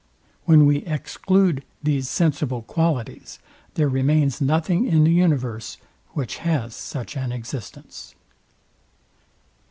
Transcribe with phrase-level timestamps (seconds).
[0.45, 3.37] When we exclude these sensible qualities
[3.75, 5.77] there remains nothing in the universe,
[6.13, 8.15] which has such an existence.